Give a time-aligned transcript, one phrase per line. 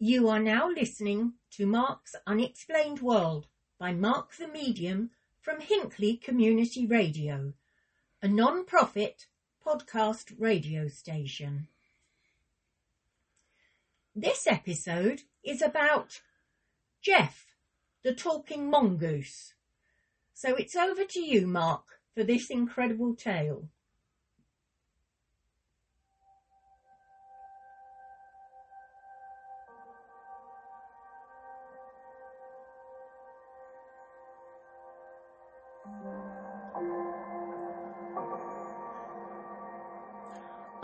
[0.00, 3.48] You are now listening to Mark's Unexplained World
[3.80, 5.10] by Mark the Medium
[5.40, 7.54] from Hinckley Community Radio,
[8.22, 9.26] a non-profit
[9.66, 11.66] podcast radio station.
[14.14, 16.20] This episode is about
[17.04, 17.56] Gef,
[18.04, 19.54] the talking mongoose.
[20.32, 21.82] So it's over to you, Mark,
[22.14, 23.68] for this incredible tale.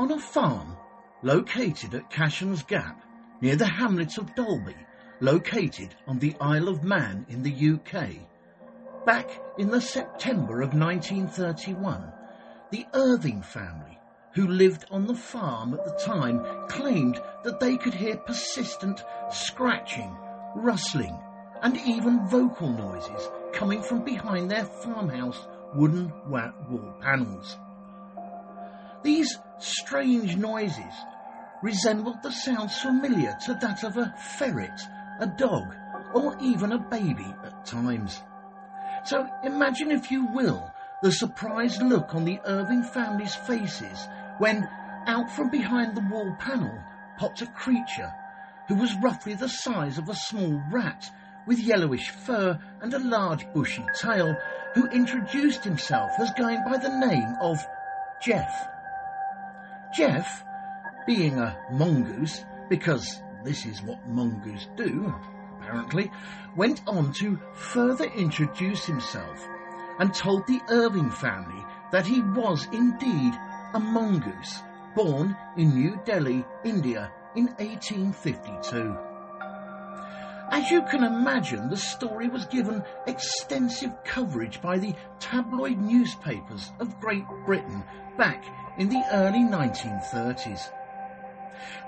[0.04, 0.76] On a farm
[1.22, 3.02] located at Cashen's Gap,
[3.40, 4.77] near the hamlet of Dalby,
[5.20, 8.10] located on the Isle of Man in the UK,
[9.06, 12.12] back in the September of 1931,
[12.70, 13.98] the Irving family,
[14.34, 20.14] who lived on the farm at the time, claimed that they could hear persistent scratching,
[20.55, 21.18] rustling,
[21.62, 27.56] and even vocal noises coming from behind their farmhouse wooden wall panels.
[29.05, 30.94] These strange noises
[31.60, 34.80] resembled the sounds familiar to that of a ferret,
[35.20, 35.74] a dog,
[36.14, 38.22] or even a baby at times.
[39.05, 44.66] So imagine, if you will, the surprised look on the Irving family's faces when,
[45.06, 46.83] out from behind the wall panel,
[47.18, 48.11] popped a creature
[48.68, 51.11] who was roughly the size of a small rat,
[51.46, 54.34] with yellowish fur and a large bushy tail,
[54.72, 57.58] who introduced himself as going by the name of
[58.22, 58.68] Gef.
[59.95, 60.42] Gef,
[61.06, 65.14] being a mongoose, because this is what mongoose do,
[65.56, 66.11] apparently,
[66.56, 69.47] went on to further introduce himself
[70.01, 73.34] and told the Irving family that he was indeed
[73.75, 74.62] a mongoose
[74.97, 78.97] born in New Delhi, India in 1852.
[80.51, 87.01] As you can imagine, the story was given extensive coverage by the tabloid newspapers of
[87.01, 87.83] Great Britain
[88.17, 88.45] back
[88.79, 90.70] in the early 1930s.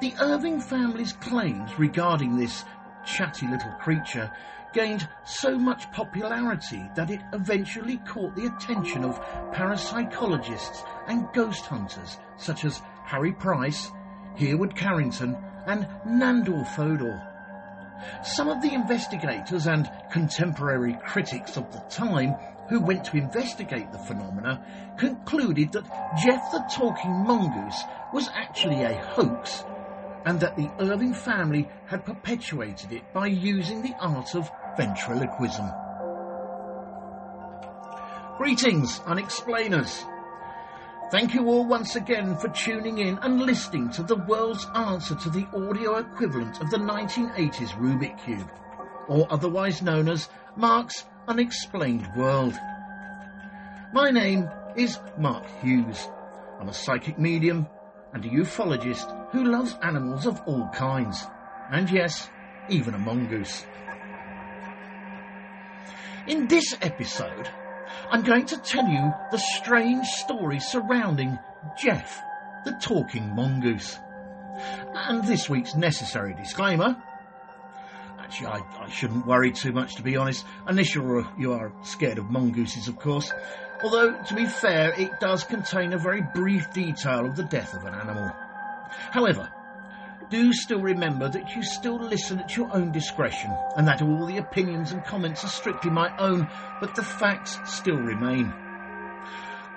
[0.01, 2.65] The Irving family's claims regarding this
[3.05, 4.31] chatty little creature
[4.73, 9.19] gained so much popularity that it eventually caught the attention of
[9.53, 13.91] parapsychologists and ghost hunters such as Harry Price,
[14.37, 15.37] Hereward Carrington,
[15.67, 17.36] and Nandor Fodor.
[18.23, 22.37] Some of the investigators and contemporary critics of the time
[22.69, 24.61] who went to investigate the phenomena
[24.97, 25.85] concluded that
[26.17, 29.65] Gef the Talking Mongoose was actually a hoax
[30.25, 35.73] and that the Irving family had perpetuated it by using the art of ventriloquism.
[38.37, 40.05] Greetings, unexplainers.
[41.09, 45.31] Thank you all once again for tuning in and listening to the world's answer to
[45.31, 48.51] the audio equivalent of the 1980s Rubik Cube,
[49.07, 52.55] or otherwise known as Mark's Unexplained World.
[53.93, 56.09] My name is Mark Hughes.
[56.59, 57.69] I'm a psychic medium
[58.13, 61.25] and a ufologist who loves animals of all kinds,
[61.71, 62.29] and yes,
[62.69, 63.65] even a mongoose.
[66.27, 67.49] In this episode,
[68.11, 71.39] I'm going to tell you the strange story surrounding
[71.83, 72.21] Gef,
[72.65, 73.99] the talking mongoose.
[74.95, 76.97] And this week's necessary disclaimer
[78.27, 82.19] Actually, I, I shouldn't worry too much, to be honest, unless you're, you are scared
[82.19, 83.33] of mongooses, of course.
[83.85, 87.85] Although, to be fair, it does contain a very brief detail of the death of
[87.85, 88.33] an animal.
[89.13, 89.49] However,
[90.31, 94.39] do still remember that you still listen at your own discretion and that all the
[94.39, 96.49] opinions and comments are strictly my own,
[96.81, 98.53] but the facts still remain.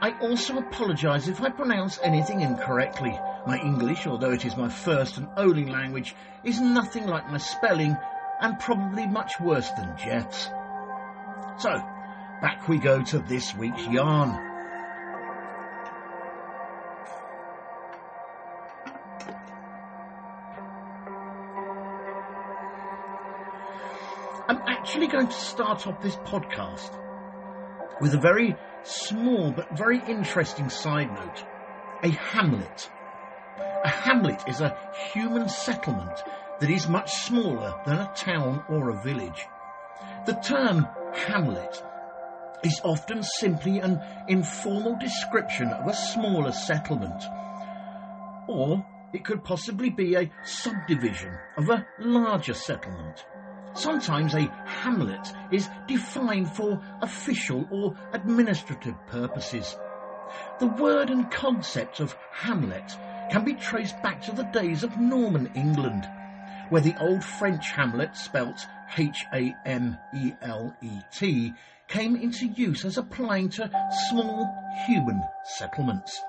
[0.02, 3.20] I also apologise if I pronounce anything incorrectly.
[3.46, 7.98] My English, although it is my first and only language, is nothing like my spelling
[8.40, 10.50] and probably much worse than Gef's.
[11.58, 11.70] So,
[12.42, 14.49] back we go to this week's yarn.
[24.90, 26.90] Actually going to start off this podcast
[28.02, 31.46] with a very small but very interesting side note.
[32.02, 32.90] A hamlet.
[33.86, 34.76] A hamlet is a
[35.14, 36.18] human settlement
[36.60, 39.46] that is much smaller than a town or a village.
[40.26, 41.84] The term hamlet
[42.64, 47.22] is often simply an informal description of a smaller settlement,
[48.48, 48.84] or
[49.14, 53.24] it could possibly be a subdivision of a larger settlement.
[53.80, 59.76] Sometimes a hamlet is defined for official or administrative purposes.
[60.60, 62.92] The word and concept of hamlet
[63.32, 66.08] can be traced back to the days of Norman England
[66.70, 68.68] where the old French hamlet spelt
[68.98, 69.94] H-A-M-E-L-E-T
[71.88, 73.70] came into use as applying to
[74.10, 74.48] small
[74.86, 75.22] human
[75.58, 76.22] settlements.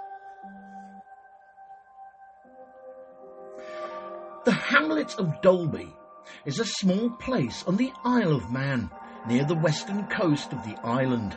[4.45, 5.93] The hamlet of Dalby
[6.45, 8.91] is a small place on the Isle of Man
[9.27, 11.37] near the western coast of the island.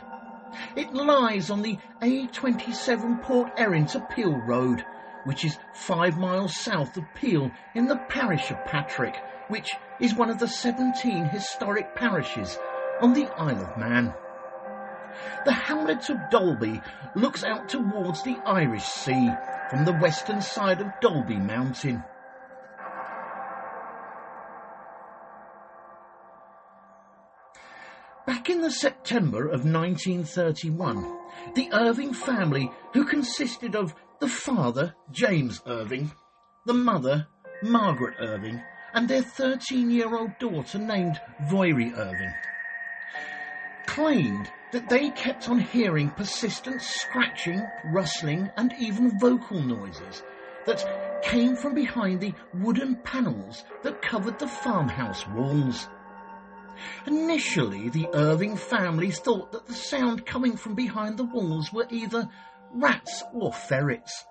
[0.76, 4.84] It lies on the A27 Port Erin to Peel Road,
[5.24, 9.16] which is five miles south of Peel in the parish of Patrick,
[9.48, 9.70] which
[10.00, 12.58] is one of the 17 historic parishes
[13.00, 14.14] on the Isle of Man.
[15.44, 16.80] The hamlet of Dalby
[17.14, 19.30] looks out towards the Irish Sea
[19.70, 22.02] from the western side of Dalby Mountain.
[28.26, 31.18] Back in the September of 1931,
[31.54, 36.10] the Irving family, who consisted of the father, James Irving,
[36.64, 37.26] the mother,
[37.62, 38.62] Margaret Irving,
[38.94, 42.32] and their 13 year old daughter named Voirrey Irving,
[43.86, 47.62] claimed that they kept on hearing persistent scratching,
[47.92, 50.22] rustling, and even vocal noises
[50.64, 55.88] that came from behind the wooden panels that covered the farmhouse walls.
[57.06, 62.28] Initially, the Irving family thought that the sound coming from behind the walls were either
[62.72, 64.24] rats or ferrets.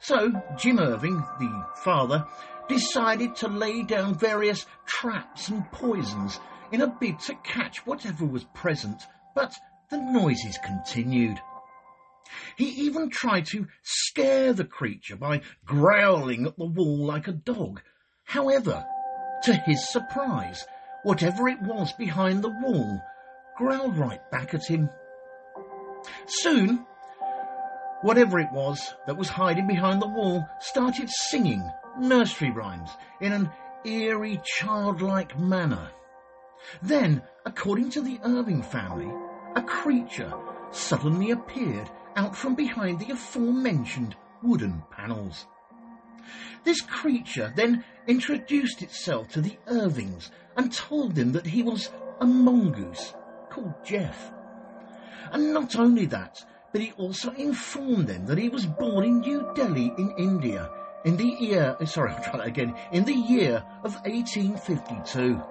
[0.00, 2.26] So, Jim Irving, the father,
[2.68, 6.40] decided to lay down various traps and poisons
[6.72, 9.02] in a bid to catch whatever was present,
[9.34, 9.52] but
[9.90, 11.40] the noises continued.
[12.56, 17.82] He even tried to scare the creature by growling at the wall like a dog.
[18.24, 18.84] However,
[19.44, 20.64] to his surprise,
[21.04, 23.00] whatever it was behind the wall
[23.56, 24.90] growled right back at him.
[26.26, 26.84] Soon,
[28.02, 31.62] whatever it was that was hiding behind the wall started singing
[31.98, 32.90] nursery rhymes
[33.20, 33.50] in an
[33.84, 35.90] eerie, childlike manner.
[36.82, 39.12] Then, according to the Irving family,
[39.54, 40.32] a creature
[40.72, 45.46] suddenly appeared out from behind the aforementioned wooden panels.
[46.64, 51.90] This creature then introduced itself to the Irvings and told them that he was
[52.20, 53.14] a mongoose
[53.50, 54.32] called Gef.
[55.32, 56.36] And not only that,
[56.72, 60.70] but he also informed them that he was born in New Delhi in India
[61.04, 65.42] in the year, eh, sorry, I'll try that again, in the year of 1852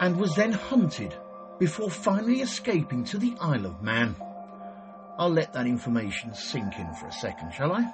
[0.00, 1.14] and was then hunted
[1.58, 4.16] before finally escaping to the Isle of Man.
[5.18, 7.92] I'll let that information sink in for a second, shall I?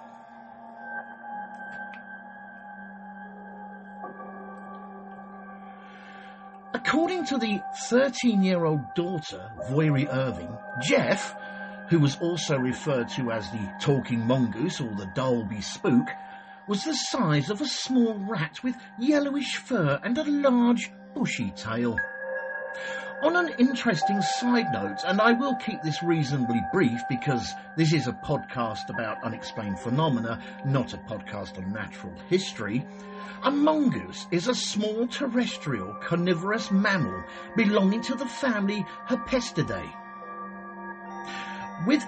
[7.29, 11.35] To the 13 year old daughter, Voirrey Irving, Gef,
[11.89, 16.07] who was also referred to as the talking mongoose or the Dalby spook,
[16.69, 21.99] was the size of a small rat with yellowish fur and a large bushy tail.
[23.23, 28.07] On an interesting side note, and I will keep this reasonably brief because this is
[28.07, 32.85] a podcast about unexplained phenomena, not a podcast on natural history,
[33.45, 37.25] a mongoose is a small terrestrial carnivorous mammal
[37.57, 39.91] belonging to the family Herpestidae.
[41.87, 42.05] With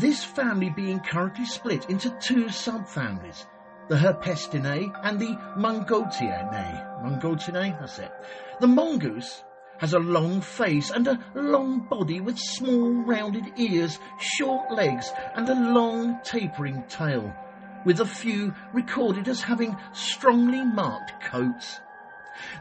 [0.00, 3.46] this family being currently split into two subfamilies,
[3.88, 7.02] the Herpestinae and the Mongotiinae.
[7.02, 8.12] Mongotiinae, that's it.
[8.60, 9.44] The mongoose
[9.78, 15.48] has a long face and a long body with small rounded ears, short legs and
[15.48, 17.34] a long tapering tail,
[17.84, 21.80] with a few recorded as having strongly marked coats.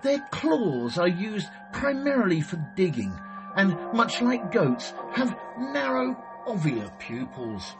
[0.01, 3.13] Their claws are used primarily for digging
[3.55, 6.15] and, much like goats, have narrow
[6.47, 7.75] ovular pupils.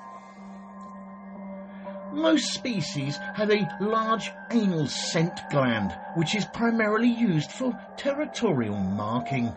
[2.12, 9.54] Most species have a large anal scent gland, which is primarily used for territorial marking.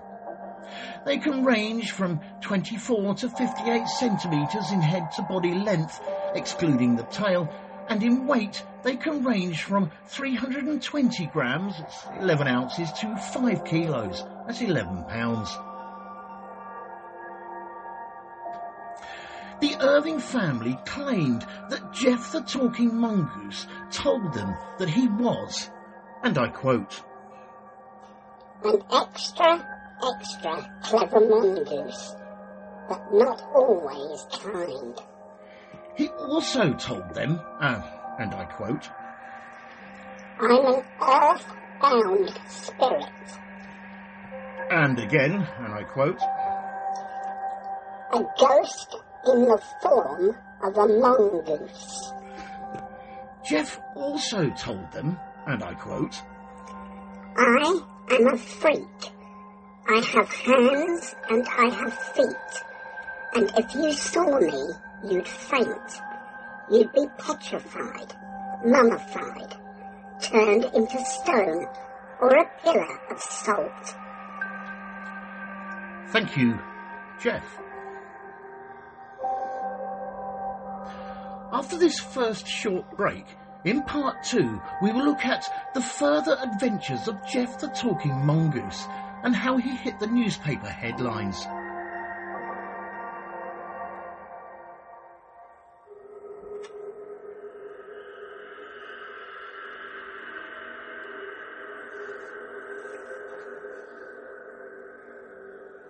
[1.04, 6.00] They can range from 24 to 58 centimetres in head to body length,
[6.35, 7.49] excluding the tail,
[7.88, 11.75] and in weight they can range from 320 grams,
[12.19, 15.57] 11 ounces, to 5 kilos, that's 11 pounds.
[19.61, 25.69] The Irving family claimed that Gef the Talking Mongoose told them that he was,
[26.23, 27.02] and I quote,
[28.64, 29.67] an extra,
[30.02, 32.14] extra clever mongoose,
[32.88, 34.99] but not always kind.
[35.95, 37.83] He also told them, uh,
[38.19, 38.88] and I quote,
[40.40, 43.09] I'm an earth-bound spirit.
[44.71, 46.21] And again, and I quote,
[48.12, 48.97] a ghost
[49.27, 52.12] in the form of a mongoose.
[53.49, 56.15] Gef also told them, and I quote,
[57.37, 59.12] I am a freak.
[59.89, 62.65] I have hands and I have feet.
[63.35, 64.73] And if you saw me,
[65.05, 66.00] you'd faint.
[66.71, 68.15] You'd be petrified,
[68.65, 69.57] mummified,
[70.21, 71.67] turned into stone
[72.21, 73.97] or a pillar of salt.
[76.12, 76.59] Thank you,
[77.21, 77.43] Gef.
[81.52, 83.25] After this first short break,
[83.64, 88.87] in part two, we will look at the further adventures of Gef the Talking Mongoose
[89.25, 91.47] and how he hit the newspaper headlines.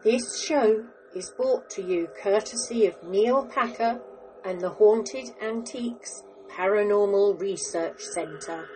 [0.03, 4.01] This show is brought to you courtesy of Neil Packer
[4.45, 8.69] and the Haunted Antiques Paranormal Research Centre.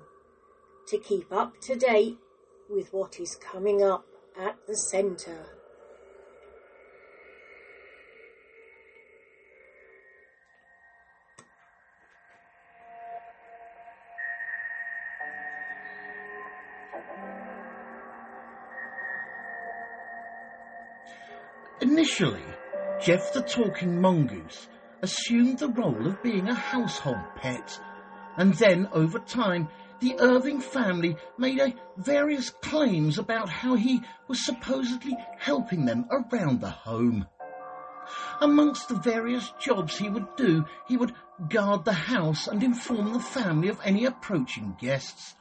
[0.88, 2.18] to keep up to date
[2.68, 4.04] with what is coming up
[4.40, 5.44] at the centre.
[21.82, 22.42] Initially,
[23.00, 24.68] Gef the Talking Mongoose
[25.02, 27.78] assumed the role of being a household pet,
[28.36, 29.68] and then over time,
[30.00, 36.70] the Irving family made various claims about how he was supposedly helping them around the
[36.70, 37.26] home.
[38.40, 41.14] Amongst the various jobs he would do, he would
[41.48, 45.34] guard the house and inform the family of any approaching guests,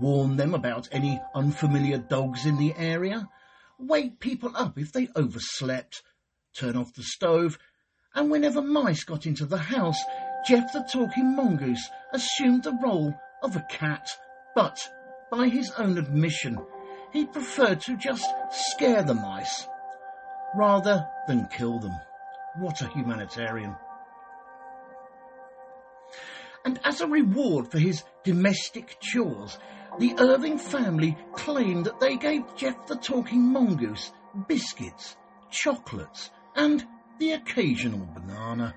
[0.00, 3.28] warn them about any unfamiliar dogs in the area,
[3.78, 6.02] wake people up if they overslept,
[6.54, 7.58] turn off the stove,
[8.14, 9.98] and whenever mice got into the house,
[10.46, 13.14] Gef the Talking Mongoose assumed the role
[13.46, 14.10] of a cat,
[14.56, 14.76] but,
[15.30, 16.58] by his own admission,
[17.12, 19.66] he preferred to just scare the mice,
[20.56, 21.94] rather than kill them.
[22.58, 23.76] What a humanitarian.
[26.64, 29.58] And as a reward for his domestic chores,
[30.00, 34.10] the Irving family claimed that they gave Gef the Talking Mongoose
[34.48, 35.16] biscuits,
[35.50, 36.84] chocolates, and
[37.20, 38.74] the occasional banana.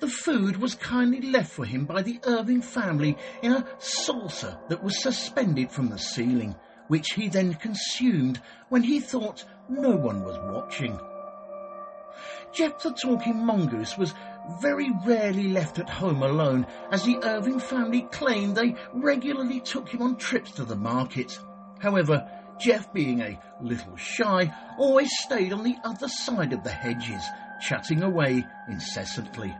[0.00, 4.82] The food was kindly left for him by the Irving family in a saucer that
[4.82, 6.54] was suspended from the ceiling,
[6.88, 10.98] which he then consumed when he thought no one was watching.
[12.52, 14.14] Gef the Talking Mongoose was
[14.60, 20.02] very rarely left at home alone, as the Irving family claimed they regularly took him
[20.02, 21.38] on trips to the market.
[21.80, 22.28] However,
[22.60, 27.24] Gef, being a little shy, always stayed on the other side of the hedges,
[27.60, 29.56] chatting away incessantly.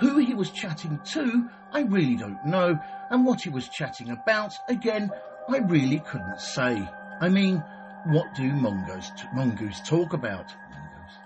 [0.00, 2.78] Who he was chatting to, I really don't know,
[3.10, 5.10] and what he was chatting about, again,
[5.48, 6.88] I really couldn't say.
[7.20, 7.62] I mean,
[8.06, 10.54] what do mongoose, mongoose talk about?
[10.70, 11.18] Mongoose.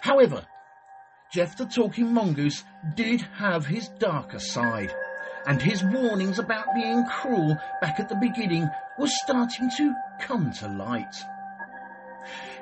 [0.00, 0.46] However,
[1.32, 4.92] Gef the Talking Mongoose did have his darker side,
[5.46, 8.68] and his warnings about being cruel back at the beginning
[8.98, 11.14] were starting to come to light.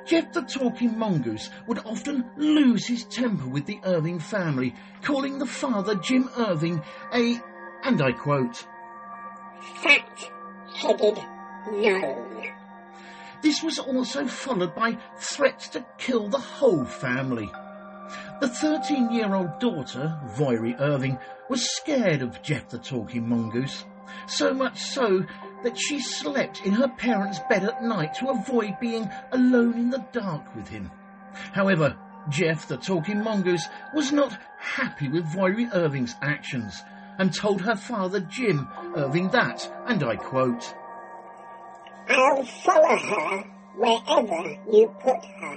[0.08, 5.46] Gef the Talking Mongoose would often lose his temper with the Irving family, calling the
[5.46, 7.38] father, Jim Irving, a,
[7.84, 8.64] and I quote,
[9.82, 11.18] fat-headed
[11.70, 12.42] gnome.
[13.42, 17.50] This was also followed by threats to kill the whole family.
[18.40, 21.18] The 13 year old daughter, Voirrey Irving,
[21.50, 23.84] was scared of Gef the Talking Mongoose,
[24.26, 25.26] so much so
[25.62, 30.04] that she slept in her parents' bed at night to avoid being alone in the
[30.12, 30.90] dark with him.
[31.52, 31.96] However,
[32.30, 36.82] Gef the Talking Mongoose was not happy with Voirrey Irving's actions
[37.18, 40.74] and told her father Jim Irving that, and I quote,
[42.08, 43.44] I'll follow her
[43.76, 45.56] wherever you put her.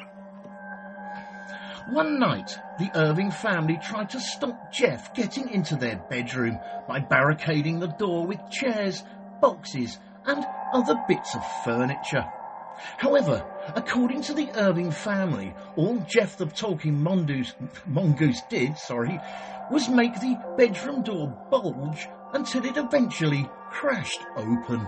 [1.89, 7.79] One night, the Irving family tried to stop Gef getting into their bedroom by barricading
[7.79, 9.03] the door with chairs,
[9.41, 12.25] boxes, and other bits of furniture.
[12.97, 13.45] However,
[13.75, 19.19] according to the Irving family, all Gef the Talking Mongoose, did, sorry,
[19.69, 24.87] was make the bedroom door bulge until it eventually crashed open.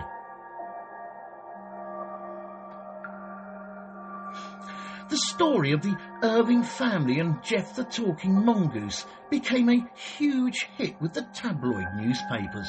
[5.10, 11.00] The story of the Irving family and Gef the Talking Mongoose became a huge hit
[11.00, 12.68] with the tabloid newspapers,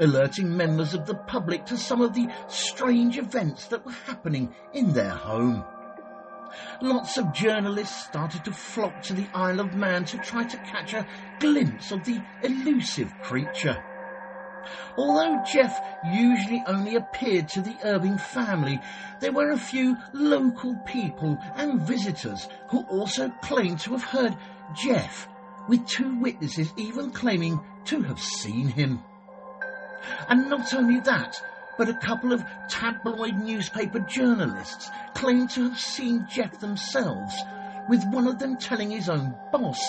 [0.00, 4.92] alerting members of the public to some of the strange events that were happening in
[4.92, 5.64] their home.
[6.80, 10.94] Lots of journalists started to flock to the Isle of Man to try to catch
[10.94, 11.06] a
[11.40, 13.82] glimpse of the elusive creature.
[14.96, 15.80] Although Gef
[16.12, 18.80] usually only appeared to the Irving family,
[19.20, 24.36] there were a few local people and visitors who also claimed to have heard
[24.74, 25.28] Gef,
[25.68, 29.02] with two witnesses even claiming to have seen him.
[30.28, 31.40] And not only that,
[31.76, 37.34] but a couple of tabloid newspaper journalists claimed to have seen Gef themselves,
[37.88, 39.80] with one of them telling his own boss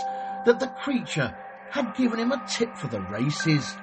[0.46, 1.36] that the creature
[1.72, 3.76] had given him a tip for the races.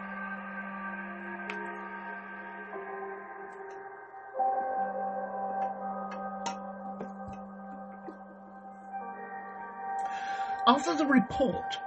[10.69, 11.79] After the report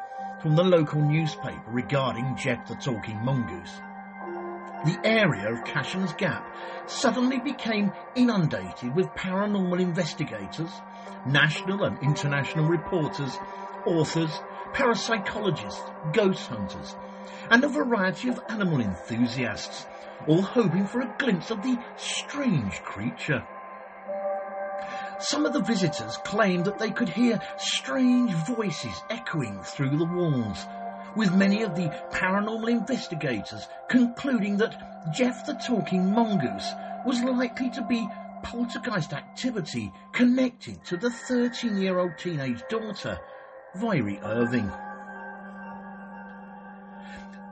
[0.42, 3.82] from the local newspaper regarding Gef the Talking Mongoose,
[4.86, 6.46] the area of Cashen's Gap
[6.88, 10.72] suddenly became inundated with paranormal investigators,
[11.26, 13.38] national and international reporters,
[13.86, 14.42] authors,
[14.74, 16.96] parapsychologists, ghost hunters,
[17.50, 19.86] and a variety of animal enthusiasts,
[20.28, 23.44] all hoping for a glimpse of the strange creature.
[25.20, 30.66] Some of the visitors claimed that they could hear strange voices echoing through the walls,
[31.16, 34.76] with many of the paranormal investigators concluding that
[35.18, 36.74] Gef the Talking Mongoose
[37.06, 38.08] was likely to be
[38.44, 43.20] poltergeist activity connected to the 13 year old teenage daughter,
[43.76, 44.72] Voirrey Irving.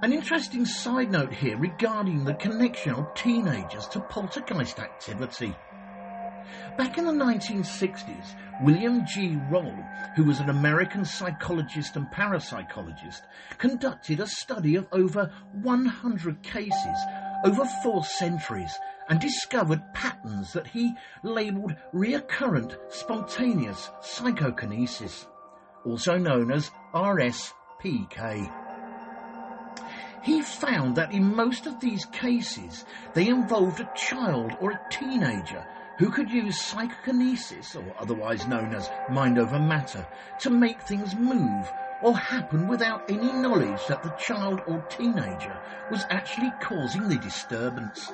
[0.01, 5.57] An interesting side note here regarding the connection of teenagers to poltergeist activity.
[6.77, 9.37] Back in the 1960s, William G.
[9.49, 9.75] Roll,
[10.15, 13.21] who was an American psychologist and parapsychologist,
[13.57, 16.97] conducted a study of over 100 cases
[17.43, 18.77] over four centuries
[19.09, 25.27] and discovered patterns that he labelled recurrent spontaneous psychokinesis,
[25.85, 28.51] also known as RSPK.
[30.23, 35.65] He found that in most of these cases, they involved a child or a teenager
[35.97, 40.05] who could use psychokinesis, or otherwise known as mind over matter,
[40.39, 41.71] to make things move
[42.03, 48.11] or happen without any knowledge that the child or teenager was actually causing the disturbance.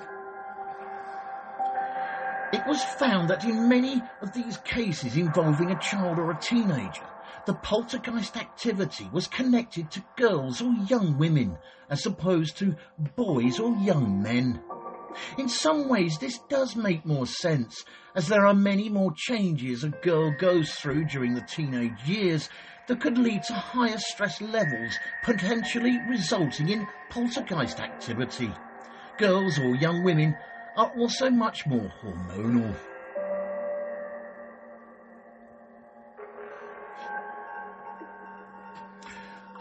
[2.53, 7.03] It was found that in many of these cases involving a child or a teenager,
[7.45, 11.57] the poltergeist activity was connected to girls or young women
[11.89, 12.75] as opposed to
[13.15, 14.61] boys or young men.
[15.37, 17.83] In some ways, this does make more sense,
[18.15, 22.49] as there are many more changes a girl goes through during the teenage years
[22.87, 28.53] that could lead to higher stress levels, potentially resulting in poltergeist activity.
[29.17, 30.35] Girls or young women
[30.75, 32.75] are also much more hormonal.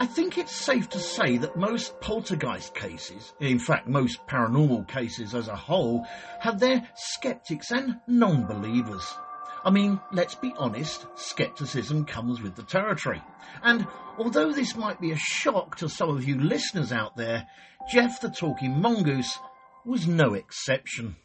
[0.03, 5.33] I think it's safe to say that most poltergeist cases, in fact most paranormal cases
[5.33, 6.05] as a whole,
[6.41, 9.15] have their skeptics and non-believers.
[9.63, 13.21] I mean, let's be honest, skepticism comes with the territory.
[13.63, 13.87] And
[14.17, 17.47] although this might be a shock to some of you listeners out there,
[17.89, 19.39] Gef the Talking Mongoose
[19.85, 21.15] was no exception.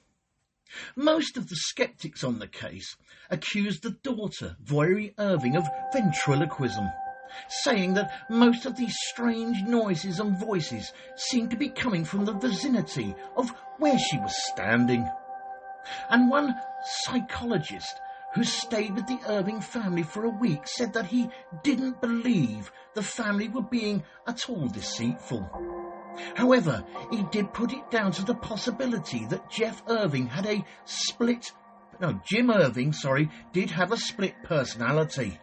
[0.95, 2.97] Most of the skeptics on the case
[3.29, 6.89] accused the daughter, Voirrey Irving, of ventriloquism
[7.49, 12.33] saying that most of these strange noises and voices seemed to be coming from the
[12.33, 15.09] vicinity of where she was standing.
[16.11, 16.55] And one
[17.05, 18.01] psychologist
[18.35, 21.29] who stayed with the Irving family for a week, said that he
[21.63, 25.49] didn't believe the family were being at all deceitful.
[26.35, 31.53] However, he did put it down to the possibility that Jeff Irving had a split,
[32.01, 35.41] no, Jim Irving, sorry, did have a split personality.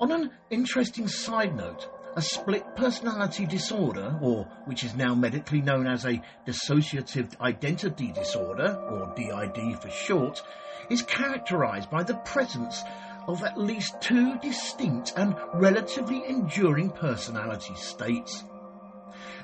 [0.00, 5.86] On an interesting side note, a split personality disorder, or which is now medically known
[5.86, 10.42] as a dissociative identity disorder, or DID for short,
[10.90, 12.82] is characterized by the presence
[13.28, 18.44] of at least two distinct and relatively enduring personality states.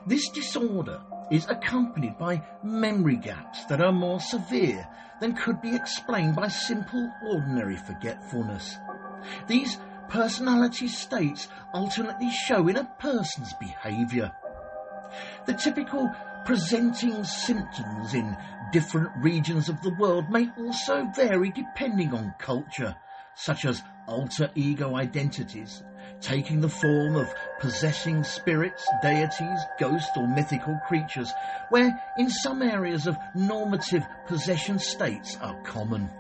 [0.07, 4.87] This disorder is accompanied by memory gaps that are more severe
[5.21, 8.77] than could be explained by simple ordinary forgetfulness.
[9.47, 9.79] These
[10.11, 14.33] personality states alternately show in a person's behaviour.
[15.47, 16.11] The typical
[16.45, 18.37] presenting symptoms in
[18.73, 22.95] different regions of the world may also vary depending on culture,
[23.35, 25.83] such as alter ego identities,
[26.21, 31.33] taking the form of possessing spirits, deities, ghosts, or mythical creatures,
[31.71, 36.11] where in some areas of normative possession states are common.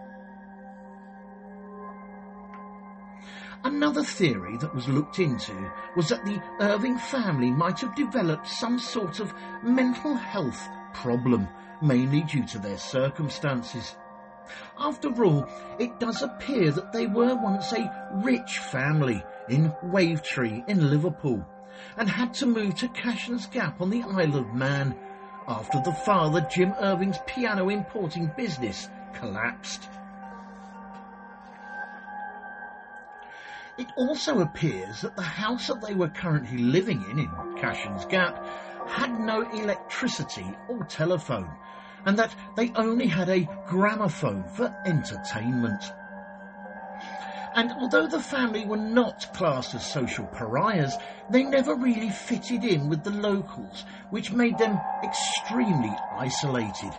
[3.62, 5.53] Another theory that was looked into
[5.94, 11.46] was that the Irving family might have developed some sort of mental health problem,
[11.83, 13.96] mainly due to their circumstances.
[14.79, 15.46] After all,
[15.79, 21.46] it does appear that they were once a rich family in Wavertree in Liverpool
[21.99, 24.96] and had to move to Cashen's Gap on the Isle of Man
[25.46, 29.88] after the father Jim Irving's piano importing business collapsed.
[33.81, 38.38] It also appears that the house that they were currently living in, in Cashen's Gap,
[38.87, 41.57] had no electricity or telephone,
[42.05, 45.83] and that they only had a gramophone for entertainment.
[47.55, 50.99] And although the family were not classed as social pariahs,
[51.31, 56.95] they never really fitted in with the locals, which made them extremely isolated.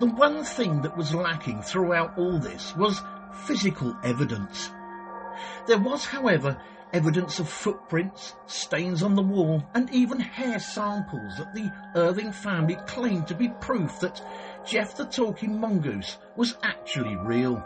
[0.00, 3.00] The one thing that was lacking throughout all this was
[3.46, 4.70] physical evidence.
[5.68, 6.60] There was, however,
[6.92, 12.76] evidence of footprints, stains on the wall, and even hair samples that the Irving family
[12.86, 14.20] claimed to be proof that
[14.66, 17.64] Gef the Talking Mongoose was actually real.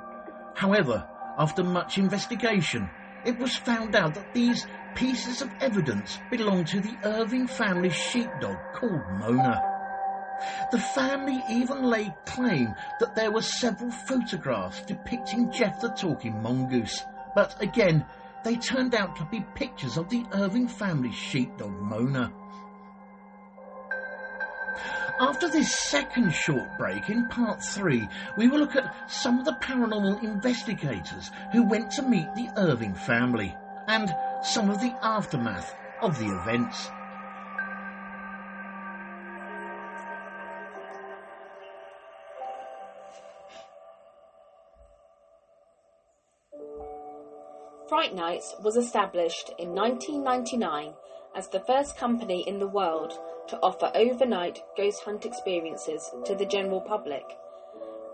[0.55, 2.91] However, after much investigation,
[3.25, 8.59] it was found out that these pieces of evidence belonged to the Irving family sheepdog
[8.75, 9.78] called Mona.
[10.71, 17.05] The family even laid claim that there were several photographs depicting Gef the Talking Mongoose,
[17.35, 18.05] but again,
[18.45, 22.33] they turned out to be pictures of the Irving family sheepdog Mona.
[25.21, 29.59] After this second short break in part three, we will look at some of the
[29.61, 33.57] paranormal investigators who went to meet the Irving family
[33.89, 36.89] and some of the aftermath of the events.
[47.89, 50.93] Fright Nights was established in 1999
[51.35, 56.45] as the first company in the world to offer overnight ghost hunt experiences to the
[56.45, 57.25] general public,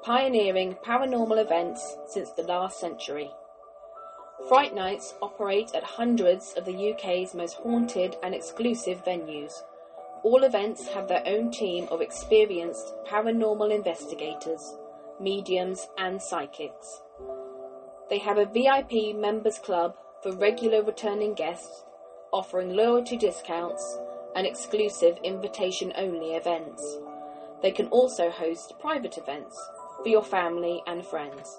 [0.04, 3.32] pioneering paranormal events since the last century.
[4.48, 9.54] Fright Nights operate at hundreds of the UK's most haunted and exclusive venues.
[10.22, 14.76] All events have their own team of experienced paranormal investigators,
[15.18, 17.00] mediums, and psychics.
[18.14, 21.82] They have a VIP members club for regular returning guests,
[22.32, 23.98] offering loyalty discounts
[24.36, 26.98] and exclusive invitation only events.
[27.60, 29.58] They can also host private events
[30.00, 31.58] for your family and friends.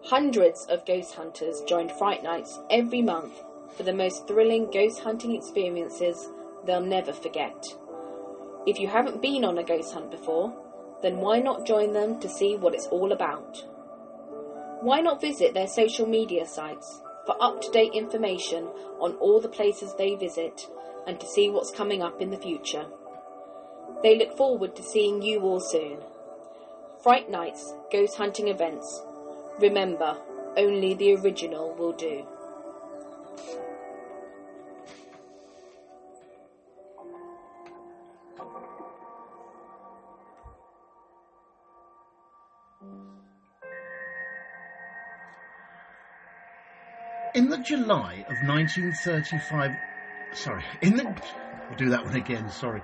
[0.04, 3.42] Hundreds of ghost hunters join Fright Nights every month
[3.78, 6.28] for the most thrilling ghost hunting experiences
[6.66, 7.74] they'll never forget.
[8.68, 10.54] If you haven't been on a ghost hunt before,
[11.02, 13.64] then why not join them to see what it's all about?
[14.84, 18.66] Why not visit their social media sites for up to date information
[19.00, 20.68] on all the places they visit
[21.08, 22.88] and to see what's coming up in the future?
[24.02, 26.00] They look forward to seeing you all soon.
[27.02, 29.02] Fright Nights Ghost Hunting Events.
[29.58, 30.18] Remember,
[30.58, 32.28] only the original will do.
[47.34, 49.72] In the July of 1935,
[50.34, 52.84] sorry, in the, we'll do that one again, sorry.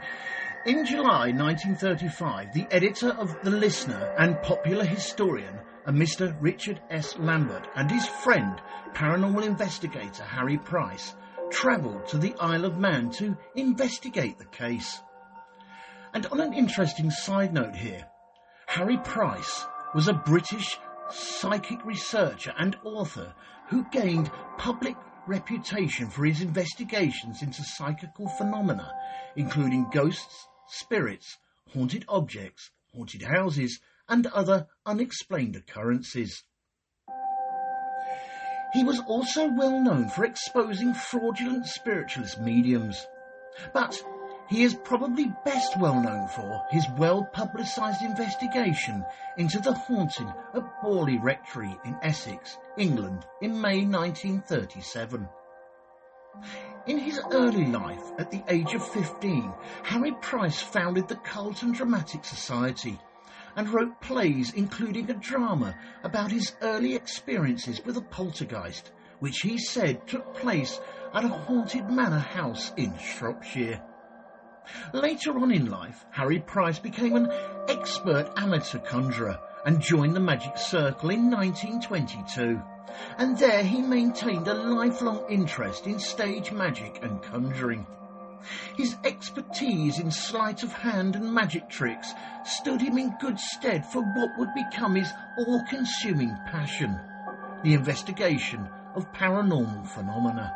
[0.65, 6.35] In July 1935, the editor of The Listener and popular historian, a Mr.
[6.39, 7.15] Richard S.
[7.19, 8.59] Lambert, and his friend,
[8.95, 11.13] paranormal investigator Harry Price,
[11.51, 14.99] travelled to the Isle of Man to investigate the case.
[16.15, 18.03] And on an interesting side note here,
[18.65, 20.79] Harry Price was a British
[21.11, 23.33] psychic researcher and author
[23.69, 24.95] who gained public
[25.27, 28.91] reputation for his investigations into psychical phenomena,
[29.35, 31.37] including ghosts, spirits,
[31.71, 36.43] haunted objects, haunted houses, and other unexplained occurrences.
[38.73, 43.05] He was also well known for exposing fraudulent spiritualist mediums.
[43.73, 44.01] But
[44.49, 49.05] he is probably best well known for his well publicised investigation
[49.37, 55.29] into the haunting of Borley Rectory in Essex, England, in May 1937.
[56.87, 62.25] In his early life, at the age of 15, Harry Price founded the Carlton Dramatic
[62.25, 62.99] Society
[63.55, 69.59] and wrote plays including a drama about his early experiences with a poltergeist, which he
[69.59, 70.79] said took place
[71.13, 73.83] at a haunted manor house in Shropshire.
[74.93, 77.31] Later on in life, Harry Price became an
[77.67, 82.61] expert amateur conjurer and joined the Magic Circle in 1922.
[83.17, 87.85] And there he maintained a lifelong interest in stage magic and conjuring.
[88.77, 92.13] His expertise in sleight of hand and magic tricks
[92.45, 96.99] stood him in good stead for what would become his all-consuming passion,
[97.63, 100.53] the investigation of paranormal phenomena.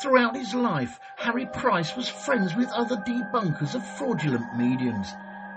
[0.00, 5.08] Throughout his life, Harry Price was friends with other debunkers of fraudulent mediums,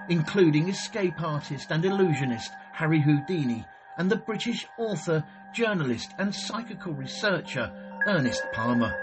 [0.10, 3.66] including escape artist and illusionist Harry Houdini
[3.98, 7.72] and the British author, journalist and psychical researcher
[8.08, 8.96] Ernest Palmer.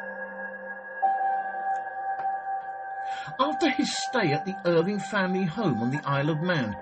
[3.39, 6.75] After his stay at the Irving family home on the Isle of Man,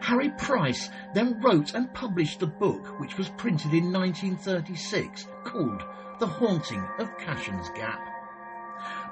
[0.00, 5.82] Harry Price then wrote and published a book which was printed in 1936 called
[6.18, 8.00] the Haunting of Cashen's Gap.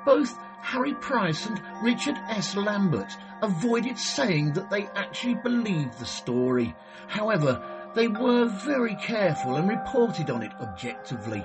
[0.05, 2.57] Both Harry Price and Richard S.
[2.57, 6.75] Lambert avoided saying that they actually believed the story.
[7.09, 7.63] However,
[7.95, 11.45] they were very careful and reported on it objectively.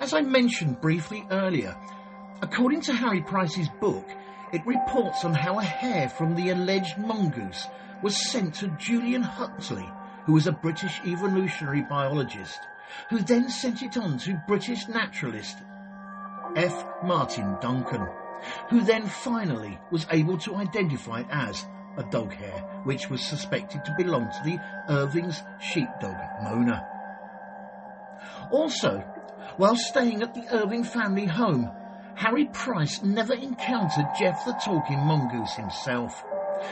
[0.00, 1.76] As I mentioned briefly earlier,
[2.40, 4.06] according to Harry Price's book,
[4.52, 7.66] it reports on how a hair from the alleged mongoose
[8.02, 9.88] was sent to Julian Huxley,
[10.24, 12.60] who was a British evolutionary biologist,
[13.10, 15.58] who then sent it on to British naturalist
[16.56, 16.84] F.
[17.02, 18.06] Martin Duncan,
[18.70, 21.66] who then finally was able to identify it as
[21.98, 26.86] a dog hair, which was suspected to belong to the Irving's sheepdog, Mona.
[28.50, 29.02] Also,
[29.56, 31.70] while staying at the Irving family home,
[32.14, 36.24] Harry Price never encountered Gef the Talking Mongoose himself.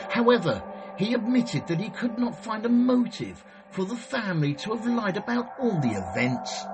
[0.09, 0.63] However,
[0.97, 5.17] he admitted that he could not find a motive for the family to have lied
[5.17, 6.65] about all the events.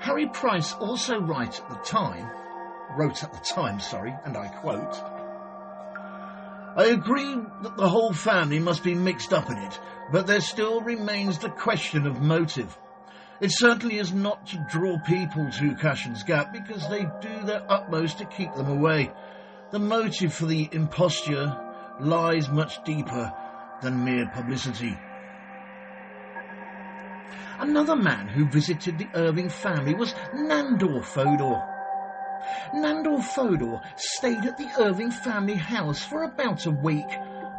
[0.00, 2.30] Harry Price also wrote at the time,
[2.96, 5.02] wrote at the time, sorry, and I quote,
[6.76, 9.80] I agree that the whole family must be mixed up in it,
[10.12, 12.78] but there still remains the question of motive.
[13.40, 18.18] It certainly is not to draw people to Cashen's Gap because they do their utmost
[18.18, 19.10] to keep them away.
[19.72, 21.54] The motive for the imposture
[22.00, 23.32] lies much deeper
[23.82, 24.96] than mere publicity.
[27.58, 31.62] Another man who visited the Irving family was Nandor Fodor.
[32.74, 37.06] Nandor Fodor stayed at the Irving family house for about a week,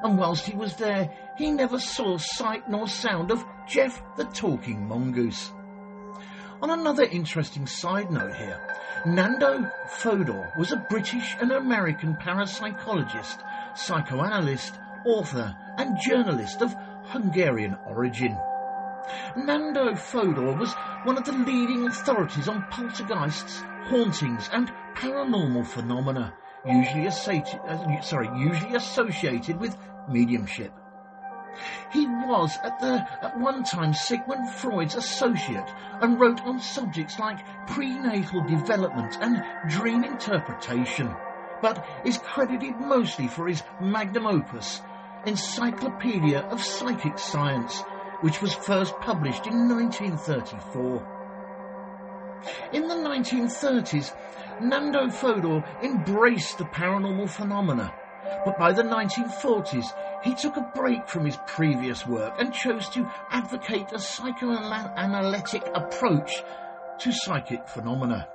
[0.03, 4.87] and whilst he was there, he never saw sight nor sound of Gef the Talking
[4.87, 5.51] Mongoose.
[6.61, 8.59] On another interesting side note here,
[9.05, 13.39] Nandor Fodor was a British and American parapsychologist,
[13.77, 18.37] psychoanalyst, author, and journalist of Hungarian origin.
[19.37, 26.33] Nandor Fodor was one of the leading authorities on poltergeists, hauntings, and paranormal phenomena,
[26.65, 29.77] usually associated, uh, sorry, usually associated with
[30.09, 30.73] mediumship.
[31.91, 37.39] He was at the at one time Sigmund Freud's associate and wrote on subjects like
[37.67, 41.15] prenatal development and dream interpretation,
[41.61, 44.81] but is credited mostly for his magnum opus,
[45.25, 47.83] Encyclopedia of Psychic Science,
[48.21, 51.07] which was first published in 1934.
[52.71, 54.13] In the 1930s,
[54.61, 57.93] Nandor Fodor embraced the paranormal phenomena,
[58.45, 59.85] but by the 1940s,
[60.23, 66.31] he took a break from his previous work and chose to advocate a psychoanalytic approach
[66.99, 68.27] to psychic phenomena.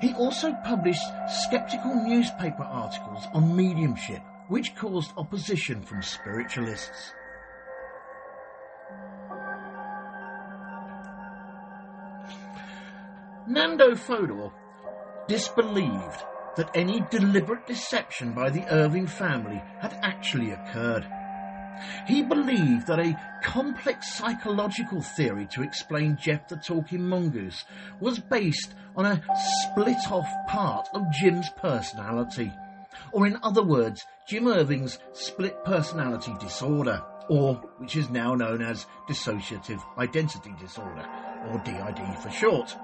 [0.00, 7.14] He also published skeptical newspaper articles on mediumship, which caused opposition from spiritualists.
[13.48, 14.50] Nandor Fodor
[15.28, 16.24] disbelieved
[16.56, 21.06] that any deliberate deception by the Irving family had actually occurred.
[22.06, 27.64] He believed that a complex psychological theory to explain Gef the Talking Mongoose
[28.00, 29.22] was based on a
[29.62, 32.52] split off part of Jim's personality,
[33.12, 38.86] or in other words, Jim Irving's split personality disorder, or which is now known as
[39.08, 41.06] dissociative identity disorder,
[41.48, 42.76] or DID for short.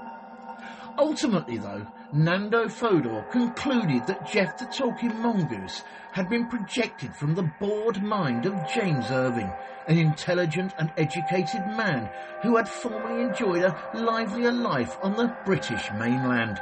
[0.98, 7.50] Ultimately, though, Nandor Fodor concluded that Gef the Talking Mongoose had been projected from the
[7.58, 9.50] bored mind of James Irving,
[9.88, 12.10] an intelligent and educated man
[12.42, 16.60] who had formerly enjoyed a livelier life on the British mainland.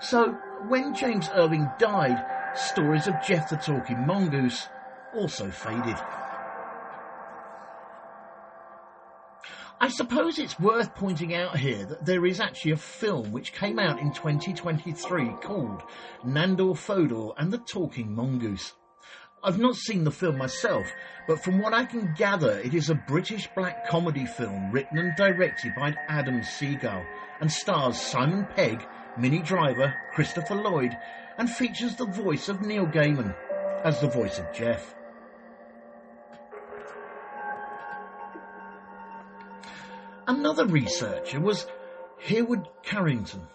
[0.00, 0.32] So,
[0.66, 2.24] when James Irving died,
[2.56, 4.68] stories of Gef the Talking Mongoose
[5.14, 5.96] also faded.
[9.80, 13.78] I suppose it's worth pointing out here that there is actually a film which came
[13.78, 15.82] out in 2023 called
[16.26, 18.74] Nandor Fodor and the Talking Mongoose.
[19.44, 20.84] I've not seen the film myself,
[21.28, 25.14] but from what I can gather, it is a British black comedy film written and
[25.14, 27.06] directed by Adam Sigal
[27.40, 28.84] and stars Simon Pegg,
[29.16, 30.98] Minnie Driver, Christopher Lloyd,
[31.38, 33.32] and features the voice of Neil Gaiman
[33.84, 34.96] as the voice of Gef.
[40.28, 41.66] Another researcher was
[42.18, 43.48] Hereward Carrington.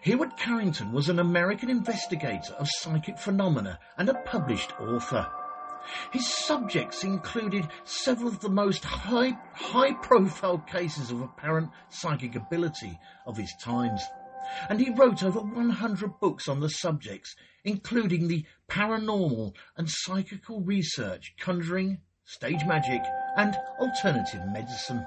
[0.00, 5.30] Hereward Carrington was an American investigator of psychic phenomena and a published author.
[6.10, 12.98] His subjects included several of the most high, high profile cases of apparent psychic ability
[13.24, 14.02] of his times.
[14.68, 21.34] And he wrote over 100 books on the subjects, including the paranormal and psychical research,
[21.38, 23.02] conjuring, stage magic,
[23.36, 25.06] and alternative medicine.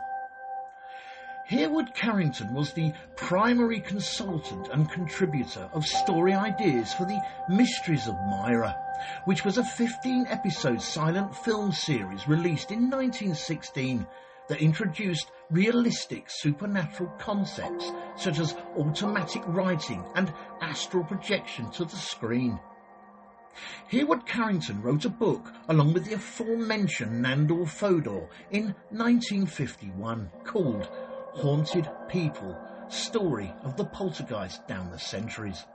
[1.49, 8.13] Hereward Carrington was the primary consultant and contributor of story ideas for the Mysteries of
[8.29, 8.77] Myra,
[9.25, 14.05] which was a 15 episode silent film series released in 1916
[14.47, 20.31] that introduced realistic supernatural concepts such as automatic writing and
[20.62, 22.59] astral projection to the screen.
[23.88, 30.88] Hereward Carrington wrote a book along with the aforementioned Nandor Fodor in 1951 called
[31.35, 35.65] Haunted People, story of the poltergeist down the centuries.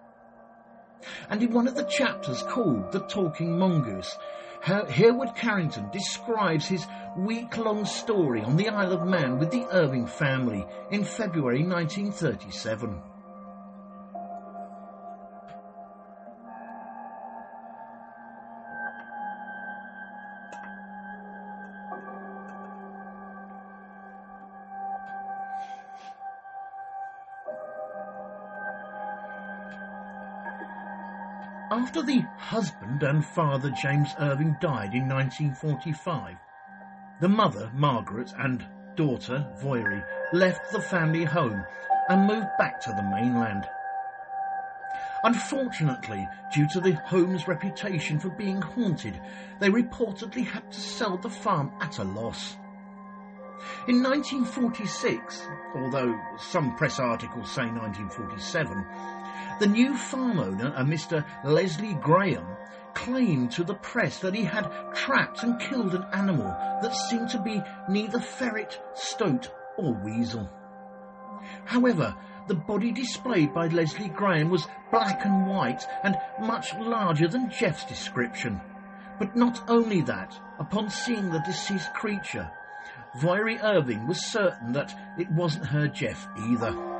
[1.28, 4.16] And in one of the chapters called The Talking Mongoose,
[4.62, 6.86] Hereward Carrington describes his
[7.16, 13.13] week-long story on the Isle of Man with the Irving family in February 1937.
[31.84, 36.34] After the husband and father James Irving died in 1945,
[37.20, 38.64] the mother, Margaret, and
[38.96, 41.62] daughter, Voirrey, left the family home
[42.08, 43.68] and moved back to the mainland.
[45.24, 49.20] Unfortunately, due to the home's reputation for being haunted,
[49.60, 52.56] they reportedly had to sell the farm at a loss.
[53.88, 58.86] In 1946, although some press articles say 1947,
[59.58, 61.24] the new farm owner, a Mr.
[61.44, 62.46] Leslie Graham,
[62.94, 66.46] claimed to the press that he had trapped and killed an animal
[66.82, 70.48] that seemed to be neither ferret, stoat, or weasel.
[71.64, 72.14] However,
[72.46, 77.84] the body displayed by Leslie Graham was black and white and much larger than Gef's
[77.84, 78.60] description.
[79.18, 82.50] But not only that, upon seeing the deceased creature,
[83.16, 86.93] Voirrey Irving was certain that it wasn't her Gef either.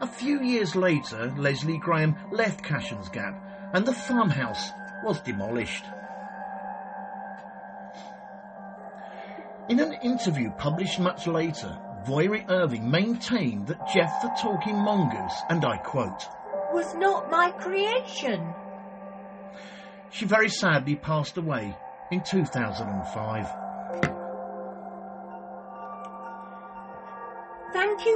[0.00, 3.34] A few years later, Leslie Graham left Cashen's Gap
[3.72, 4.72] and the farmhouse
[5.02, 5.86] was demolished.
[9.68, 15.64] In an interview published much later, Voirrey Irving maintained that Gef the Talking Mongoose, and
[15.64, 16.28] I quote,
[16.72, 18.54] was not my creation.
[20.10, 21.76] She very sadly passed away
[22.10, 23.67] in 2005.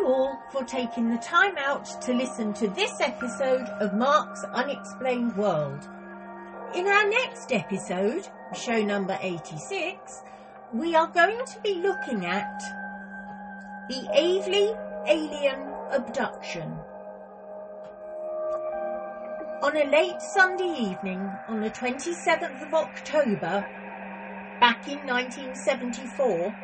[0.05, 5.89] All for taking the time out to listen to this episode of Mark's Unexplained World.
[6.75, 10.23] In our next episode, show number 86,
[10.73, 12.61] we are going to be looking at
[13.89, 14.77] the Aveley
[15.07, 16.77] alien abduction.
[19.63, 23.65] On a late Sunday evening on the 27th of October,
[24.59, 26.57] back in 1974,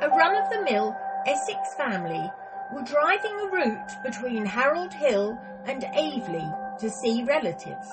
[0.00, 0.96] a run of the mill
[1.26, 2.30] Essex family
[2.72, 7.88] were driving a route between Harold Hill and Aveley to see relatives.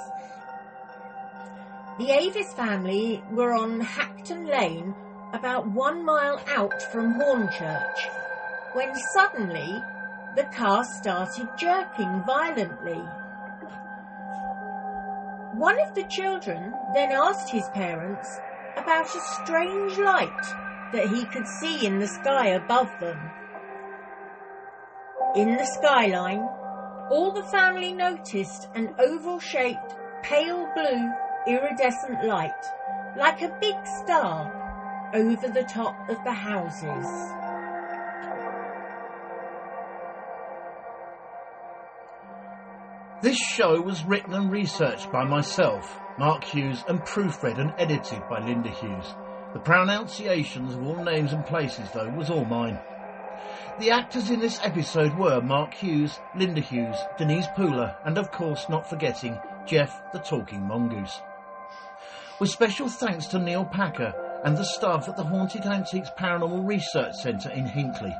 [2.00, 4.96] The Avis family were on Hackton Lane,
[5.34, 8.00] about one mile out from Hornchurch,
[8.74, 9.84] when suddenly
[10.36, 13.02] the car started jerking violently.
[15.54, 18.40] One of the children then asked his parents
[18.78, 23.18] about a strange light that he could see in the sky above them.
[25.36, 26.48] In the skyline,
[27.12, 31.12] all the family noticed an oval shaped, pale blue,
[31.48, 32.52] iridescent light,
[33.18, 37.06] like a big star, over the top of the houses.
[43.22, 48.40] This show was written and researched by myself, Mark Hughes, and proofread and edited by
[48.40, 49.14] Linda Hughes.
[49.54, 52.80] The pronunciations of all names and places, though, was all mine.
[53.80, 58.68] The actors in this episode were Mark Hughes, Linda Hughes, Denise Pooler, and of course,
[58.70, 61.20] not forgetting Gef the Talking Mongoose.
[62.40, 67.16] With special thanks to Neil Packer and the staff at the Haunted Antiques Paranormal Research
[67.16, 68.16] Centre in Hinckley,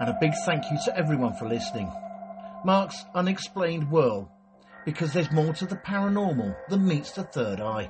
[0.00, 1.92] and a big thank you to everyone for listening.
[2.64, 4.28] Mark's Unexplained World,
[4.84, 7.88] because there's more to the paranormal than meets the third eye.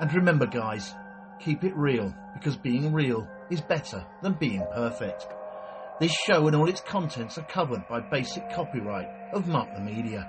[0.00, 0.94] And remember, guys,
[1.40, 5.26] keep it real, because being real is better than being perfect.
[5.98, 10.28] This show and all its contents are covered by basic copyright of Mark the Media.